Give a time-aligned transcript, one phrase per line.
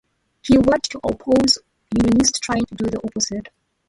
[0.41, 1.59] He worked to oppose
[1.95, 3.49] unionists trying to do the opposite.